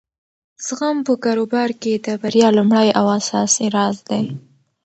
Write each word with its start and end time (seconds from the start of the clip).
زغم 0.65 0.97
په 1.07 1.13
کاروبار 1.23 1.69
کې 1.81 1.93
د 2.05 2.07
بریا 2.21 2.47
لومړی 2.57 2.87
او 2.99 3.05
اساسي 3.19 3.65
راز 3.75 3.97
دی. 4.09 4.23